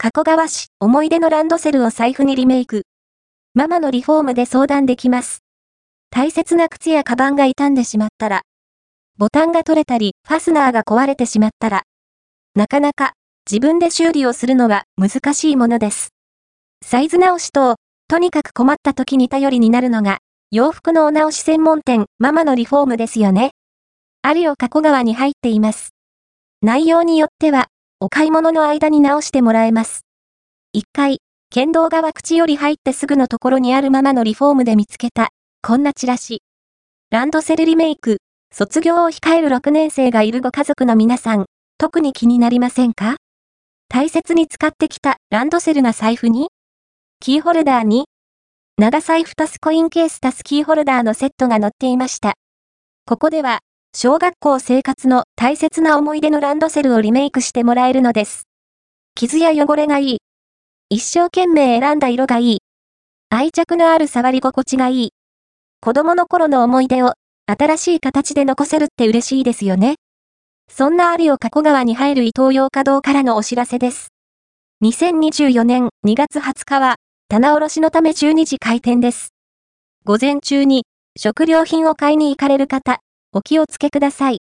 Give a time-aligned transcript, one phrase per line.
[0.00, 2.82] 加古川市思い出のランドセルを財布にリメイク。
[3.54, 5.40] ママのリフォームで相談できます。
[6.10, 8.42] 大切な靴やカバンが傷んでしまったら、
[9.16, 11.82] ボタンが取れたり、ファスナーが壊れてしまったら、
[12.54, 13.14] なかなか
[13.50, 16.10] 自分で修理をするのは難しいものです。
[16.86, 17.74] サイズ直しと、
[18.06, 20.18] とにかく困った時に頼りになるのが、
[20.52, 23.50] 洋服のお直し専門店、ママのリフォームですよね。
[24.22, 25.90] あるよ加古川に入っています。
[26.62, 27.66] 内容によっては、
[28.00, 30.02] お買い物の間に直してもらえます。
[30.72, 31.18] 一回、
[31.50, 35.30] 県道川口より入ってすぐのところにあるママのリフォームで見つけた、
[35.62, 36.42] こんなチラシ。
[37.10, 38.18] ランドセルリメイク、
[38.54, 43.16] 卒業を控える6年生がいるご家族の皆さん、特に気になりませんか？
[43.88, 46.50] 大切に使ってきたランドセルが財布に
[47.18, 48.04] キーホルダーに
[48.76, 52.34] 長財布足すコインケース足すキーホルダーのセットが載っていました。
[53.06, 53.58] ここでは、
[54.00, 58.44] 小学校生活の大切な思い出のランドセルをリメイクしてもらえるのです。
[59.16, 60.18] 傷や汚れがいい。
[60.88, 62.58] 一生懸命選んだ色がいい。
[63.28, 65.10] 愛着のある触り心地がいい。
[65.80, 67.14] 子供の頃の思い出を
[67.46, 69.96] 新しい形で残せるって嬉しいですよね。
[70.70, 74.10] そんなあるよ加古川に入る伊東洋華堂からのお知らせです。
[74.84, 76.94] 2024年2月20日は、
[77.28, 79.30] 棚卸しのため12時開店です。
[80.04, 80.84] 午前中に
[81.18, 83.00] 食料品を買いに行かれる方、
[83.32, 84.36] お気をつけください。